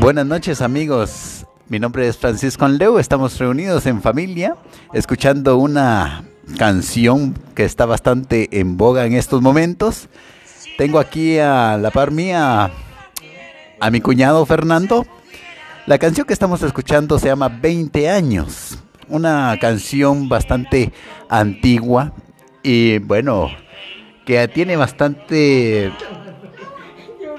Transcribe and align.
Buenas 0.00 0.26
noches 0.26 0.62
amigos, 0.62 1.44
mi 1.68 1.78
nombre 1.78 2.08
es 2.08 2.16
Francisco 2.16 2.64
Anleu, 2.64 2.98
estamos 2.98 3.38
reunidos 3.38 3.84
en 3.86 4.00
familia 4.00 4.56
escuchando 4.94 5.58
una 5.58 6.24
canción 6.56 7.34
que 7.54 7.64
está 7.64 7.84
bastante 7.84 8.48
en 8.58 8.78
boga 8.78 9.04
en 9.04 9.14
estos 9.14 9.42
momentos. 9.42 10.08
Tengo 10.78 10.98
aquí 10.98 11.38
a 11.38 11.76
la 11.76 11.90
par 11.90 12.10
mía 12.10 12.70
a 13.80 13.90
mi 13.90 14.00
cuñado 14.00 14.46
Fernando. 14.46 15.06
La 15.86 15.98
canción 15.98 16.26
que 16.26 16.32
estamos 16.32 16.62
escuchando 16.62 17.18
se 17.18 17.26
llama 17.26 17.48
20 17.48 18.08
años, 18.08 18.78
una 19.08 19.56
canción 19.60 20.28
bastante 20.28 20.92
antigua 21.28 22.12
y 22.62 22.98
bueno, 22.98 23.50
que 24.24 24.48
tiene 24.48 24.76
bastante 24.76 25.92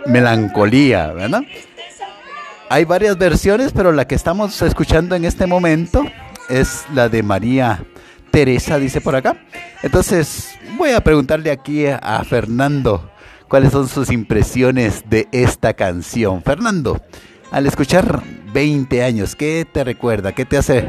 melancolía, 0.06 1.08
¿verdad? 1.14 1.44
Hay 2.70 2.86
varias 2.86 3.18
versiones, 3.18 3.72
pero 3.74 3.92
la 3.92 4.06
que 4.06 4.16
estamos 4.16 4.62
escuchando 4.62 5.16
en 5.16 5.26
este 5.26 5.48
momento 5.48 6.06
es 6.50 6.86
la 6.94 7.10
de 7.10 7.24
María 7.24 7.84
Teresa, 8.32 8.78
dice 8.78 9.02
por 9.02 9.16
acá. 9.16 9.38
Entonces, 9.82 10.52
voy 10.78 10.92
a 10.92 11.02
preguntarle 11.02 11.50
aquí 11.50 11.88
a 11.88 12.24
Fernando 12.24 13.10
cuáles 13.48 13.72
son 13.72 13.88
sus 13.88 14.12
impresiones 14.12 15.04
de 15.10 15.28
esta 15.32 15.74
canción. 15.74 16.44
Fernando, 16.44 17.02
al 17.52 17.66
escuchar 17.66 18.22
20 18.54 19.04
años, 19.04 19.36
¿qué 19.36 19.66
te 19.72 19.84
recuerda? 19.84 20.32
¿Qué 20.34 20.46
te 20.46 20.58
hace? 20.58 20.88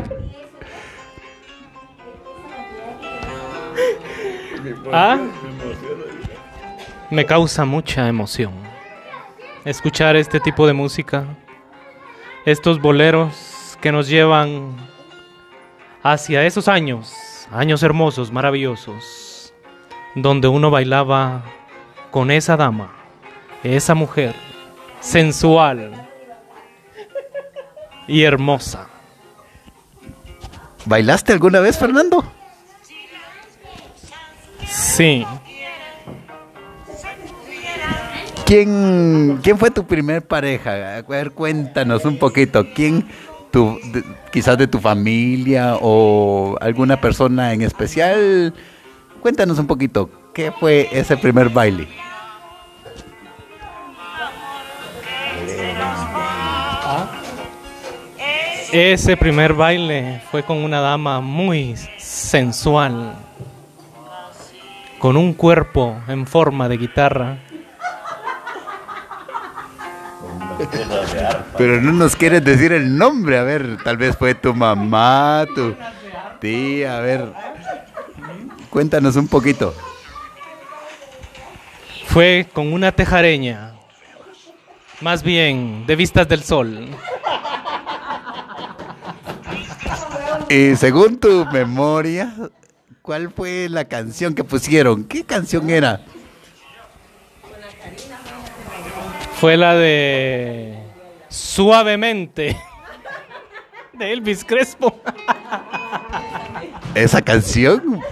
¿Ah? 4.92 5.18
Me 7.10 7.24
causa 7.24 7.64
mucha 7.64 8.06
emoción 8.06 8.69
escuchar 9.64 10.16
este 10.16 10.40
tipo 10.40 10.66
de 10.66 10.72
música 10.72 11.26
estos 12.44 12.80
boleros 12.80 13.76
que 13.80 13.92
nos 13.92 14.08
llevan 14.08 14.76
hacia 16.02 16.44
esos 16.46 16.68
años, 16.68 17.46
años 17.52 17.82
hermosos, 17.82 18.32
maravillosos, 18.32 19.52
donde 20.14 20.48
uno 20.48 20.70
bailaba 20.70 21.44
con 22.10 22.30
esa 22.30 22.56
dama, 22.56 22.92
esa 23.62 23.94
mujer 23.94 24.34
sensual 25.00 26.08
y 28.06 28.22
hermosa. 28.22 28.88
¿Bailaste 30.86 31.32
alguna 31.32 31.60
vez, 31.60 31.78
Fernando? 31.78 32.24
Sí, 34.66 35.26
¿Quién, 38.50 39.38
¿Quién 39.44 39.56
fue 39.56 39.70
tu 39.70 39.86
primer 39.86 40.26
pareja? 40.26 41.04
Cuéntanos 41.36 42.04
un 42.04 42.18
poquito. 42.18 42.66
¿Quién, 42.74 43.06
tu, 43.52 43.78
quizás 44.32 44.58
de 44.58 44.66
tu 44.66 44.80
familia 44.80 45.76
o 45.80 46.56
alguna 46.60 47.00
persona 47.00 47.52
en 47.52 47.62
especial? 47.62 48.52
Cuéntanos 49.22 49.56
un 49.60 49.68
poquito. 49.68 50.10
¿Qué 50.34 50.50
fue 50.50 50.88
ese 50.90 51.16
primer 51.16 51.48
baile? 51.48 51.86
Ese 58.72 59.16
primer 59.16 59.54
baile 59.54 60.22
fue 60.28 60.42
con 60.42 60.56
una 60.56 60.80
dama 60.80 61.20
muy 61.20 61.76
sensual, 61.98 63.14
con 64.98 65.16
un 65.16 65.34
cuerpo 65.34 65.94
en 66.08 66.26
forma 66.26 66.68
de 66.68 66.78
guitarra 66.78 67.38
Pero 71.58 71.80
no 71.80 71.92
nos 71.92 72.16
quieres 72.16 72.44
decir 72.44 72.72
el 72.72 72.96
nombre. 72.96 73.38
A 73.38 73.42
ver, 73.42 73.78
tal 73.82 73.96
vez 73.96 74.16
fue 74.16 74.34
tu 74.34 74.54
mamá, 74.54 75.46
tu 75.54 75.74
tía. 76.40 76.98
A 76.98 77.00
ver, 77.00 77.32
cuéntanos 78.70 79.16
un 79.16 79.28
poquito. 79.28 79.74
Fue 82.06 82.48
con 82.52 82.72
una 82.72 82.92
tejareña. 82.92 83.74
Más 85.00 85.22
bien, 85.22 85.86
de 85.86 85.96
vistas 85.96 86.28
del 86.28 86.42
sol. 86.42 86.88
Y 90.48 90.74
según 90.76 91.18
tu 91.18 91.46
memoria, 91.46 92.34
¿cuál 93.00 93.30
fue 93.30 93.68
la 93.70 93.84
canción 93.84 94.34
que 94.34 94.42
pusieron? 94.42 95.04
¿Qué 95.04 95.24
canción 95.24 95.70
era? 95.70 96.00
Fue 99.40 99.56
la 99.56 99.74
de 99.74 100.76
Suavemente 101.30 102.54
de 103.94 104.12
Elvis 104.12 104.44
Crespo. 104.44 105.00
¿Esa 106.94 107.22
canción? 107.22 108.02